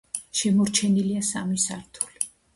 [0.39, 2.27] შემორჩენილია სამი სართული.